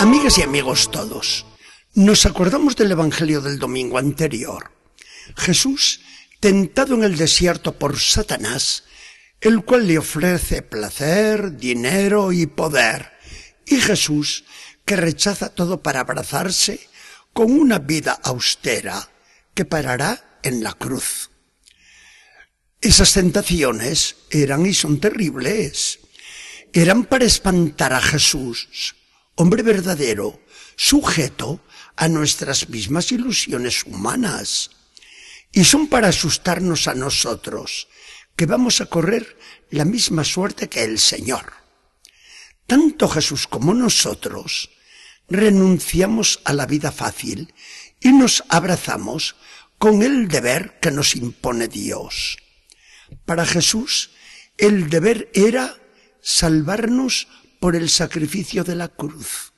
Amigas 0.00 0.38
y 0.38 0.42
amigos 0.42 0.90
todos, 0.90 1.46
nos 1.94 2.26
acordamos 2.26 2.76
del 2.76 2.92
Evangelio 2.92 3.40
del 3.40 3.58
domingo 3.58 3.98
anterior. 3.98 4.72
Jesús, 5.36 6.00
tentado 6.40 6.94
en 6.94 7.04
el 7.04 7.16
desierto 7.16 7.78
por 7.78 7.98
Satanás, 7.98 8.84
el 9.40 9.64
cual 9.64 9.86
le 9.86 9.98
ofrece 9.98 10.62
placer, 10.62 11.56
dinero 11.56 12.32
y 12.32 12.46
poder, 12.46 13.12
y 13.66 13.76
Jesús, 13.76 14.44
que 14.84 14.96
rechaza 14.96 15.54
todo 15.54 15.82
para 15.82 16.00
abrazarse 16.00 16.88
con 17.32 17.52
una 17.52 17.78
vida 17.78 18.18
austera, 18.22 19.10
que 19.54 19.64
parará 19.64 20.38
en 20.42 20.62
la 20.62 20.72
cruz. 20.72 21.30
Esas 22.80 23.14
tentaciones 23.14 24.16
eran 24.30 24.66
y 24.66 24.74
son 24.74 25.00
terribles. 25.00 26.00
Eran 26.72 27.04
para 27.04 27.24
espantar 27.24 27.94
a 27.94 28.00
Jesús, 28.00 28.96
hombre 29.36 29.62
verdadero, 29.62 30.40
sujeto 30.76 31.60
a 31.96 32.08
nuestras 32.08 32.68
mismas 32.68 33.12
ilusiones 33.12 33.84
humanas. 33.84 34.70
Y 35.52 35.64
son 35.64 35.88
para 35.88 36.08
asustarnos 36.08 36.88
a 36.88 36.94
nosotros, 36.94 37.88
que 38.36 38.46
vamos 38.46 38.80
a 38.80 38.86
correr 38.86 39.38
la 39.70 39.84
misma 39.84 40.24
suerte 40.24 40.68
que 40.68 40.82
el 40.82 40.98
Señor. 40.98 41.52
Tanto 42.66 43.08
Jesús 43.08 43.46
como 43.46 43.74
nosotros 43.74 44.70
renunciamos 45.28 46.40
a 46.44 46.52
la 46.52 46.66
vida 46.66 46.92
fácil 46.92 47.54
y 48.00 48.12
nos 48.12 48.44
abrazamos 48.48 49.36
con 49.78 50.02
el 50.02 50.28
deber 50.28 50.78
que 50.80 50.90
nos 50.90 51.14
impone 51.16 51.68
Dios. 51.68 52.38
Para 53.24 53.46
Jesús, 53.46 54.10
el 54.56 54.88
deber 54.88 55.30
era 55.34 55.76
salvarnos 56.22 57.28
por 57.64 57.76
el 57.76 57.88
sacrificio 57.88 58.62
de 58.62 58.74
la 58.74 58.88
cruz. 58.88 59.54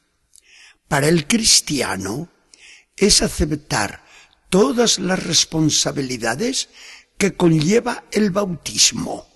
Para 0.86 1.08
el 1.08 1.26
cristiano 1.26 2.28
es 2.96 3.20
aceptar 3.20 4.04
todas 4.48 5.00
las 5.00 5.20
responsabilidades 5.24 6.68
que 7.18 7.34
conlleva 7.34 8.04
el 8.12 8.30
bautismo. 8.30 9.26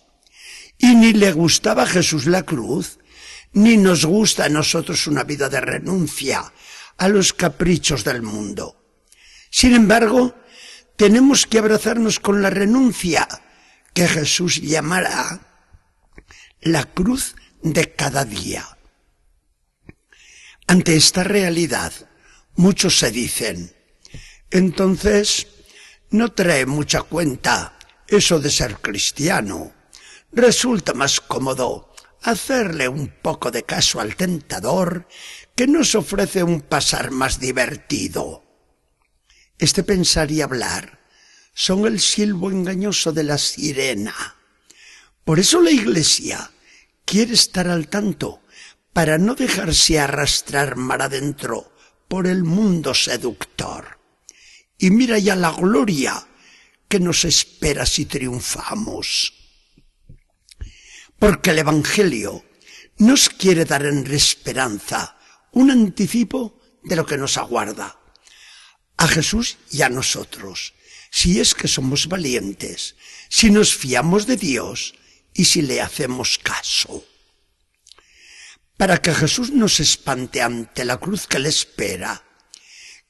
Y 0.78 0.94
ni 0.94 1.12
le 1.14 1.32
gustaba 1.32 1.82
a 1.82 1.86
Jesús 1.86 2.26
la 2.26 2.44
cruz, 2.44 3.00
ni 3.54 3.76
nos 3.76 4.04
gusta 4.04 4.44
a 4.44 4.48
nosotros 4.48 5.08
una 5.08 5.24
vida 5.24 5.48
de 5.48 5.60
renuncia 5.60 6.52
a 6.96 7.08
los 7.08 7.32
caprichos 7.32 8.04
del 8.04 8.22
mundo. 8.22 8.76
Sin 9.50 9.74
embargo, 9.74 10.36
tenemos 10.94 11.44
que 11.48 11.58
abrazarnos 11.58 12.20
con 12.20 12.40
la 12.40 12.50
renuncia 12.50 13.26
que 13.92 14.06
Jesús 14.06 14.60
llamará 14.60 15.40
la 16.60 16.84
cruz 16.84 17.34
de 17.62 17.92
cada 17.94 18.24
día. 18.24 18.78
Ante 20.66 20.96
esta 20.96 21.24
realidad, 21.24 21.92
muchos 22.54 22.98
se 22.98 23.10
dicen, 23.10 23.74
entonces, 24.50 25.46
no 26.10 26.32
trae 26.32 26.66
mucha 26.66 27.02
cuenta 27.02 27.78
eso 28.06 28.40
de 28.40 28.50
ser 28.50 28.78
cristiano. 28.78 29.72
Resulta 30.32 30.92
más 30.92 31.20
cómodo 31.20 31.92
hacerle 32.22 32.88
un 32.88 33.08
poco 33.22 33.50
de 33.50 33.62
caso 33.62 34.00
al 34.00 34.16
tentador 34.16 35.06
que 35.54 35.66
nos 35.66 35.94
ofrece 35.94 36.42
un 36.42 36.62
pasar 36.62 37.10
más 37.10 37.38
divertido. 37.40 38.44
Este 39.58 39.82
pensar 39.82 40.30
y 40.30 40.40
hablar 40.40 41.00
son 41.54 41.86
el 41.86 42.00
silbo 42.00 42.50
engañoso 42.50 43.12
de 43.12 43.24
la 43.24 43.38
sirena. 43.38 44.36
Por 45.24 45.38
eso 45.38 45.60
la 45.60 45.70
Iglesia 45.70 46.50
quiere 47.10 47.34
estar 47.34 47.66
al 47.66 47.88
tanto 47.88 48.40
para 48.92 49.18
no 49.18 49.34
dejarse 49.34 49.98
arrastrar 49.98 50.76
mar 50.76 51.02
adentro 51.02 51.74
por 52.06 52.28
el 52.28 52.44
mundo 52.44 52.94
seductor 52.94 53.98
y 54.78 54.92
mira 54.92 55.18
ya 55.18 55.34
la 55.34 55.50
gloria 55.50 56.24
que 56.88 57.00
nos 57.00 57.24
espera 57.24 57.84
si 57.84 58.04
triunfamos. 58.04 59.34
Porque 61.18 61.50
el 61.50 61.58
Evangelio 61.58 62.44
nos 62.98 63.28
quiere 63.28 63.64
dar 63.64 63.86
en 63.86 64.06
esperanza 64.12 65.18
un 65.50 65.72
anticipo 65.72 66.60
de 66.84 66.94
lo 66.94 67.04
que 67.06 67.18
nos 67.18 67.36
aguarda. 67.38 67.98
A 68.98 69.08
Jesús 69.08 69.56
y 69.72 69.82
a 69.82 69.88
nosotros, 69.88 70.74
si 71.10 71.40
es 71.40 71.54
que 71.54 71.66
somos 71.66 72.06
valientes, 72.06 72.94
si 73.28 73.50
nos 73.50 73.74
fiamos 73.74 74.28
de 74.28 74.36
Dios 74.36 74.94
y 75.40 75.44
si 75.46 75.62
le 75.62 75.80
hacemos 75.80 76.38
caso. 76.38 77.02
Para 78.76 79.00
que 79.00 79.14
Jesús 79.14 79.50
nos 79.50 79.80
espante 79.80 80.42
ante 80.42 80.84
la 80.84 80.98
cruz 80.98 81.26
que 81.26 81.38
le 81.38 81.48
espera, 81.48 82.22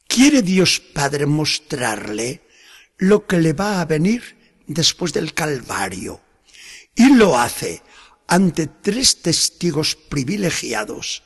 quiere 0.07 0.41
Dios 0.41 0.79
Padre 0.79 1.27
mostrarle 1.27 2.47
lo 2.99 3.27
que 3.27 3.39
le 3.39 3.53
va 3.53 3.81
a 3.81 3.85
venir 3.85 4.63
después 4.69 5.13
del 5.13 5.35
Calvario. 5.35 6.21
Y 6.95 7.17
lo 7.17 7.37
hace 7.37 7.83
ante 8.29 8.69
tres 8.69 9.23
testigos 9.23 9.97
privilegiados 9.97 11.25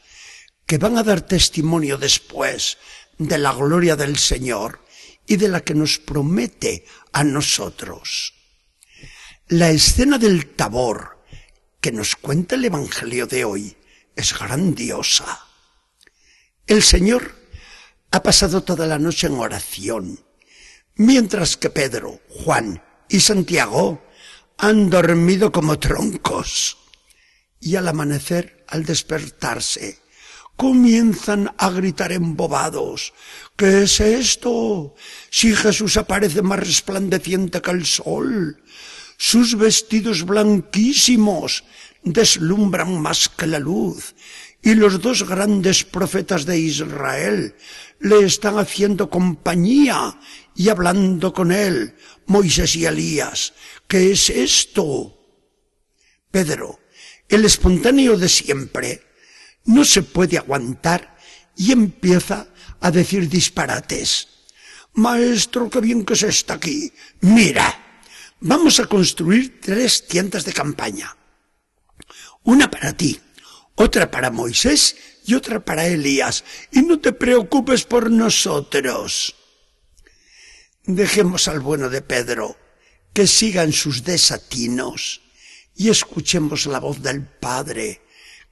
que 0.64 0.78
van 0.78 0.96
a 0.96 1.02
dar 1.02 1.20
testimonio 1.20 1.98
después 1.98 2.78
de 3.18 3.36
la 3.36 3.52
gloria 3.52 3.94
del 3.94 4.16
Señor 4.16 4.80
y 5.26 5.36
de 5.36 5.48
la 5.50 5.60
que 5.60 5.74
nos 5.74 5.98
promete 5.98 6.86
a 7.12 7.24
nosotros. 7.24 8.33
La 9.48 9.68
escena 9.70 10.16
del 10.16 10.46
tabor 10.46 11.18
que 11.82 11.92
nos 11.92 12.16
cuenta 12.16 12.54
el 12.54 12.64
Evangelio 12.64 13.26
de 13.26 13.44
hoy 13.44 13.76
es 14.16 14.32
grandiosa. 14.38 15.38
El 16.66 16.82
Señor 16.82 17.34
ha 18.10 18.22
pasado 18.22 18.62
toda 18.62 18.86
la 18.86 18.98
noche 18.98 19.26
en 19.26 19.34
oración, 19.34 20.18
mientras 20.94 21.58
que 21.58 21.68
Pedro, 21.68 22.22
Juan 22.30 22.82
y 23.10 23.20
Santiago 23.20 24.02
han 24.56 24.88
dormido 24.88 25.52
como 25.52 25.78
troncos. 25.78 26.78
Y 27.60 27.76
al 27.76 27.86
amanecer, 27.88 28.64
al 28.66 28.86
despertarse, 28.86 29.98
comienzan 30.56 31.54
a 31.58 31.68
gritar 31.68 32.12
embobados. 32.12 33.12
¿Qué 33.56 33.82
es 33.82 34.00
esto? 34.00 34.94
Si 35.28 35.54
Jesús 35.54 35.98
aparece 35.98 36.40
más 36.40 36.60
resplandeciente 36.60 37.60
que 37.60 37.70
el 37.72 37.84
sol. 37.84 38.62
Sus 39.16 39.56
vestidos 39.56 40.24
blanquísimos 40.24 41.64
deslumbran 42.02 43.00
más 43.00 43.28
que 43.28 43.46
la 43.46 43.58
luz 43.58 44.14
y 44.62 44.74
los 44.74 45.00
dos 45.00 45.28
grandes 45.28 45.84
profetas 45.84 46.46
de 46.46 46.58
Israel 46.58 47.54
le 48.00 48.24
están 48.24 48.58
haciendo 48.58 49.10
compañía 49.10 50.18
y 50.54 50.68
hablando 50.68 51.32
con 51.32 51.52
él, 51.52 51.94
Moisés 52.26 52.76
y 52.76 52.86
Elías. 52.86 53.52
¿Qué 53.86 54.12
es 54.12 54.30
esto? 54.30 55.18
Pedro, 56.30 56.80
el 57.28 57.44
espontáneo 57.44 58.16
de 58.16 58.28
siempre, 58.28 59.02
no 59.64 59.84
se 59.84 60.02
puede 60.02 60.38
aguantar 60.38 61.16
y 61.56 61.72
empieza 61.72 62.48
a 62.80 62.90
decir 62.90 63.28
disparates. 63.28 64.28
Maestro, 64.94 65.68
qué 65.70 65.80
bien 65.80 66.04
que 66.04 66.16
se 66.16 66.28
está 66.28 66.54
aquí. 66.54 66.92
Mira, 67.20 67.83
vamos 68.40 68.80
a 68.80 68.86
construir 68.86 69.60
tres 69.60 70.06
tiendas 70.06 70.44
de 70.44 70.52
campaña. 70.52 71.16
Una 72.42 72.70
para 72.70 72.92
ti, 72.92 73.20
otra 73.74 74.10
para 74.10 74.30
Moisés 74.30 74.96
y 75.24 75.34
otra 75.34 75.64
para 75.64 75.86
Elías. 75.86 76.44
Y 76.70 76.82
no 76.82 77.00
te 77.00 77.12
preocupes 77.12 77.84
por 77.84 78.10
nosotros. 78.10 79.34
Dejemos 80.84 81.48
al 81.48 81.60
bueno 81.60 81.88
de 81.88 82.02
Pedro 82.02 82.56
que 83.14 83.26
sigan 83.26 83.72
sus 83.72 84.04
desatinos 84.04 85.22
y 85.74 85.88
escuchemos 85.88 86.66
la 86.66 86.80
voz 86.80 87.02
del 87.02 87.26
Padre 87.26 88.02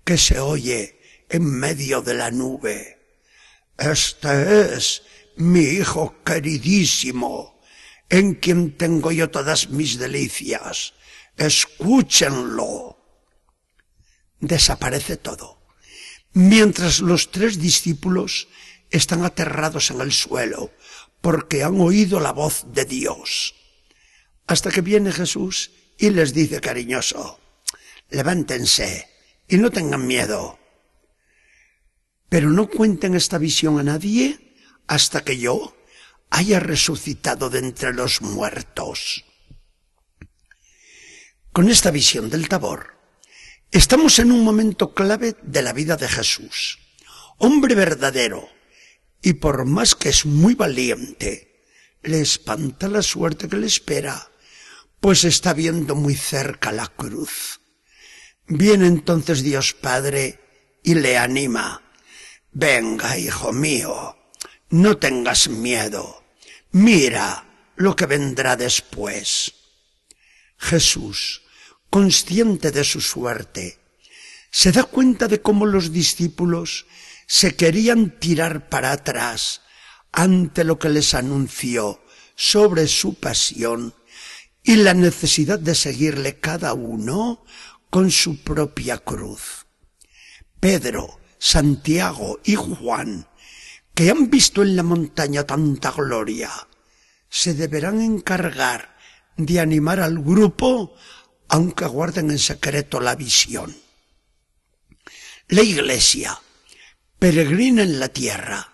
que 0.04 0.16
se 0.16 0.38
oye 0.38 1.00
en 1.28 1.44
medio 1.44 2.00
de 2.00 2.14
la 2.14 2.30
nube. 2.30 2.98
Este 3.76 4.76
es 4.76 5.02
mi 5.36 5.60
Hijo 5.60 6.22
queridísimo, 6.24 7.60
en 8.12 8.34
quien 8.34 8.76
tengo 8.76 9.10
yo 9.10 9.30
todas 9.30 9.70
mis 9.70 9.98
delicias. 9.98 10.92
Escúchenlo 11.36 12.92
desaparece 14.42 15.16
todo. 15.16 15.62
Mientras 16.34 17.00
los 17.00 17.30
tres 17.30 17.58
discípulos 17.58 18.48
están 18.90 19.24
aterrados 19.24 19.90
en 19.90 20.02
el 20.02 20.12
suelo 20.12 20.70
porque 21.22 21.62
han 21.62 21.80
oído 21.80 22.20
la 22.20 22.32
voz 22.32 22.66
de 22.74 22.84
Dios. 22.84 23.54
Hasta 24.46 24.70
que 24.70 24.82
viene 24.82 25.12
Jesús 25.12 25.70
y 25.96 26.10
les 26.10 26.34
dice 26.34 26.60
cariñoso, 26.60 27.40
levántense 28.10 29.08
y 29.48 29.56
no 29.56 29.70
tengan 29.70 30.06
miedo. 30.06 30.58
Pero 32.28 32.50
no 32.50 32.68
cuenten 32.68 33.14
esta 33.14 33.38
visión 33.38 33.78
a 33.78 33.82
nadie 33.82 34.54
hasta 34.86 35.22
que 35.22 35.38
yo 35.38 35.74
haya 36.32 36.60
resucitado 36.60 37.48
de 37.48 37.60
entre 37.60 37.94
los 37.94 38.20
muertos. 38.20 39.24
Con 41.52 41.68
esta 41.68 41.90
visión 41.90 42.30
del 42.30 42.48
tabor, 42.48 42.92
Estamos 43.72 44.18
en 44.18 44.30
un 44.32 44.44
momento 44.44 44.92
clave 44.92 45.34
de 45.40 45.62
la 45.62 45.72
vida 45.72 45.96
de 45.96 46.06
Jesús. 46.06 46.78
hombre 47.38 47.74
verdadero, 47.74 48.46
y 49.22 49.32
por 49.32 49.64
más 49.64 49.94
que 49.94 50.10
es 50.10 50.26
muy 50.26 50.54
valiente, 50.54 51.64
le 52.02 52.20
espanta 52.20 52.86
la 52.86 53.00
suerte 53.00 53.48
que 53.48 53.56
le 53.56 53.66
espera, 53.66 54.30
pues 55.00 55.24
está 55.24 55.54
viendo 55.54 55.94
muy 55.94 56.14
cerca 56.14 56.70
la 56.70 56.86
cruz. 56.86 57.60
Viene 58.46 58.86
entonces 58.86 59.42
Dios 59.42 59.72
Padre 59.72 60.38
y 60.84 60.94
le 60.94 61.16
anima. 61.16 61.82
Venga, 62.52 63.16
hijo 63.16 63.54
mío, 63.54 64.16
no 64.68 64.98
tengas 64.98 65.48
miedo. 65.48 66.21
Mira 66.72 67.44
lo 67.76 67.94
que 67.94 68.06
vendrá 68.06 68.56
después. 68.56 69.52
Jesús, 70.56 71.42
consciente 71.90 72.70
de 72.70 72.82
su 72.82 73.00
suerte, 73.02 73.78
se 74.50 74.72
da 74.72 74.84
cuenta 74.84 75.28
de 75.28 75.42
cómo 75.42 75.66
los 75.66 75.92
discípulos 75.92 76.86
se 77.26 77.56
querían 77.56 78.18
tirar 78.18 78.70
para 78.70 78.92
atrás 78.92 79.60
ante 80.12 80.64
lo 80.64 80.78
que 80.78 80.88
les 80.88 81.14
anunció 81.14 82.02
sobre 82.36 82.88
su 82.88 83.14
pasión 83.14 83.94
y 84.62 84.76
la 84.76 84.94
necesidad 84.94 85.58
de 85.58 85.74
seguirle 85.74 86.38
cada 86.38 86.72
uno 86.72 87.44
con 87.90 88.10
su 88.10 88.42
propia 88.42 88.98
cruz. 88.98 89.66
Pedro, 90.60 91.20
Santiago 91.38 92.40
y 92.44 92.54
Juan, 92.54 93.26
que 93.94 94.10
han 94.10 94.30
visto 94.30 94.62
en 94.62 94.76
la 94.76 94.82
montaña 94.82 95.44
tanta 95.44 95.90
gloria, 95.90 96.50
se 97.28 97.54
deberán 97.54 98.00
encargar 98.00 98.96
de 99.36 99.60
animar 99.60 100.00
al 100.00 100.18
grupo 100.18 100.94
aunque 101.48 101.84
guarden 101.84 102.30
en 102.30 102.38
secreto 102.38 103.00
la 103.00 103.14
visión. 103.14 103.76
La 105.48 105.62
iglesia, 105.62 106.40
peregrina 107.18 107.82
en 107.82 108.00
la 108.00 108.08
tierra, 108.08 108.72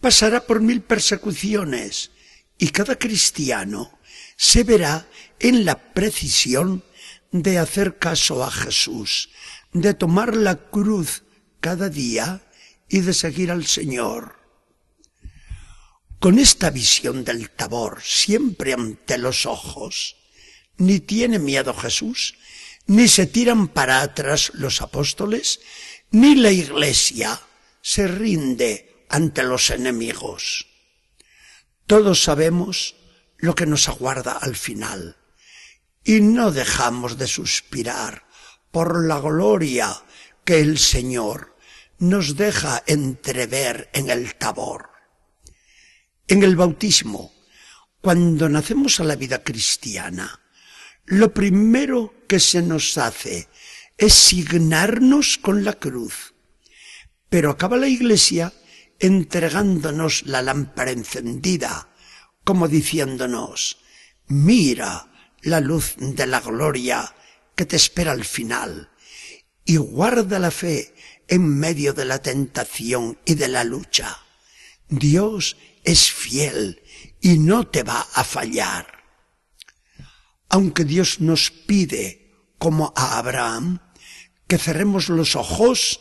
pasará 0.00 0.46
por 0.46 0.60
mil 0.60 0.82
persecuciones 0.82 2.10
y 2.58 2.68
cada 2.68 2.98
cristiano 2.98 3.98
se 4.36 4.64
verá 4.64 5.06
en 5.38 5.64
la 5.64 5.92
precisión 5.94 6.84
de 7.32 7.58
hacer 7.58 7.98
caso 7.98 8.44
a 8.44 8.50
Jesús, 8.50 9.30
de 9.72 9.94
tomar 9.94 10.36
la 10.36 10.56
cruz 10.56 11.22
cada 11.60 11.88
día 11.88 12.42
y 12.88 13.00
de 13.00 13.14
seguir 13.14 13.50
al 13.50 13.66
Señor. 13.66 14.39
Con 16.20 16.38
esta 16.38 16.68
visión 16.68 17.24
del 17.24 17.48
tabor 17.48 18.02
siempre 18.02 18.74
ante 18.74 19.16
los 19.16 19.46
ojos, 19.46 20.16
ni 20.76 21.00
tiene 21.00 21.38
miedo 21.38 21.72
Jesús, 21.72 22.34
ni 22.86 23.08
se 23.08 23.26
tiran 23.26 23.68
para 23.68 24.02
atrás 24.02 24.52
los 24.52 24.82
apóstoles, 24.82 25.60
ni 26.10 26.34
la 26.34 26.50
iglesia 26.50 27.40
se 27.80 28.06
rinde 28.06 29.06
ante 29.08 29.42
los 29.44 29.70
enemigos. 29.70 30.66
Todos 31.86 32.22
sabemos 32.22 32.96
lo 33.38 33.54
que 33.54 33.64
nos 33.64 33.88
aguarda 33.88 34.32
al 34.32 34.56
final 34.56 35.16
y 36.04 36.20
no 36.20 36.52
dejamos 36.52 37.16
de 37.16 37.28
suspirar 37.28 38.26
por 38.70 39.06
la 39.06 39.20
gloria 39.20 40.04
que 40.44 40.60
el 40.60 40.78
Señor 40.78 41.56
nos 41.98 42.36
deja 42.36 42.82
entrever 42.86 43.88
en 43.94 44.10
el 44.10 44.34
tabor. 44.34 44.89
En 46.30 46.44
el 46.44 46.54
bautismo, 46.54 47.32
cuando 48.00 48.48
nacemos 48.48 49.00
a 49.00 49.04
la 49.04 49.16
vida 49.16 49.42
cristiana, 49.42 50.40
lo 51.04 51.34
primero 51.34 52.14
que 52.28 52.38
se 52.38 52.62
nos 52.62 52.96
hace 52.98 53.48
es 53.98 54.14
signarnos 54.14 55.38
con 55.38 55.64
la 55.64 55.72
cruz. 55.72 56.34
Pero 57.28 57.50
acaba 57.50 57.76
la 57.76 57.88
iglesia 57.88 58.52
entregándonos 59.00 60.22
la 60.24 60.40
lámpara 60.40 60.92
encendida, 60.92 61.88
como 62.44 62.68
diciéndonos, 62.68 63.78
mira, 64.28 65.10
la 65.42 65.58
luz 65.58 65.96
de 65.98 66.28
la 66.28 66.38
gloria 66.38 67.12
que 67.56 67.66
te 67.66 67.74
espera 67.74 68.12
al 68.12 68.24
final 68.24 68.92
y 69.64 69.78
guarda 69.78 70.38
la 70.38 70.52
fe 70.52 70.94
en 71.26 71.58
medio 71.58 71.92
de 71.92 72.04
la 72.04 72.22
tentación 72.22 73.18
y 73.24 73.34
de 73.34 73.48
la 73.48 73.64
lucha. 73.64 74.29
Dios 74.90 75.56
es 75.84 76.12
fiel 76.12 76.82
y 77.20 77.38
no 77.38 77.66
te 77.66 77.82
va 77.82 78.06
a 78.14 78.24
fallar. 78.24 78.86
Aunque 80.48 80.84
Dios 80.84 81.20
nos 81.20 81.50
pide, 81.50 82.34
como 82.58 82.92
a 82.96 83.18
Abraham, 83.18 83.80
que 84.46 84.58
cerremos 84.58 85.08
los 85.08 85.36
ojos 85.36 86.00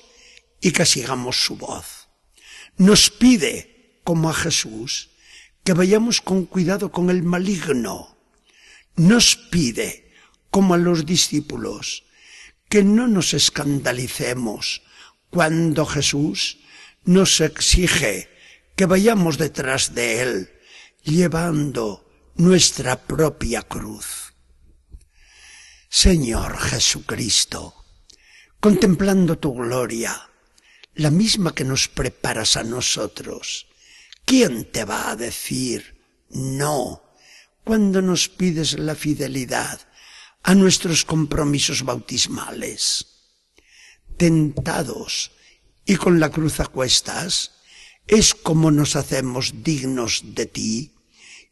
y 0.60 0.72
que 0.72 0.86
sigamos 0.86 1.46
su 1.46 1.56
voz. 1.56 2.10
Nos 2.78 3.12
pide, 3.12 4.02
como 4.04 4.30
a 4.30 4.34
Jesús, 4.34 5.12
que 5.64 5.74
vayamos 5.74 6.20
con 6.22 6.46
cuidado 6.46 6.92
con 6.92 7.10
el 7.10 7.22
maligno, 7.24 8.18
nos 8.96 9.36
pide, 9.36 10.12
como 10.50 10.74
a 10.74 10.78
los 10.78 11.06
discípulos, 11.06 12.06
que 12.70 12.84
no 12.84 13.08
nos 13.08 13.34
escandalicemos 13.34 14.82
cuando 15.30 15.86
Jesús 15.86 16.58
nos 17.04 17.40
exige 17.40 18.39
que 18.80 18.86
vayamos 18.86 19.38
detrás 19.38 19.94
de 19.94 20.22
Él, 20.22 20.50
llevando 21.04 22.10
nuestra 22.36 22.96
propia 22.96 23.62
cruz. 23.62 24.34
Señor 25.90 26.58
Jesucristo, 26.58 27.76
contemplando 28.62 29.38
tu 29.38 29.54
gloria, 29.54 30.30
la 30.94 31.12
misma 31.12 31.54
que 31.54 31.66
nos 31.66 31.90
preparas 31.90 32.56
a 32.56 32.64
nosotros, 32.64 33.68
¿quién 34.24 34.72
te 34.72 34.86
va 34.86 35.10
a 35.10 35.18
decir 35.18 36.00
no 36.30 37.04
cuando 37.66 38.02
nos 38.02 38.30
pides 38.30 38.80
la 38.80 38.96
fidelidad 38.96 39.78
a 40.42 40.56
nuestros 40.56 41.04
compromisos 41.04 41.84
bautismales. 41.84 43.08
Tentados 44.16 45.32
y 45.84 45.98
con 45.98 46.22
la 46.22 46.30
cruz 46.32 46.62
a 46.62 46.68
cuestas, 46.68 47.59
es 48.10 48.34
como 48.34 48.72
nos 48.72 48.96
hacemos 48.96 49.64
dignos 49.64 50.24
de 50.34 50.48
ti 50.48 50.92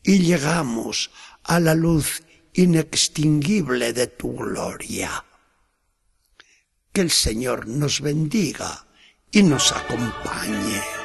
y 0.03 0.19
llegamos 0.19 1.11
a 1.43 1.59
la 1.59 1.75
luz 1.75 2.23
inextinguible 2.53 3.93
de 3.93 4.07
tu 4.07 4.35
gloria. 4.35 5.23
Que 6.91 7.01
el 7.01 7.11
Señor 7.11 7.67
nos 7.67 8.01
bendiga 8.01 8.87
y 9.31 9.43
nos 9.43 9.71
acompañe. 9.71 10.96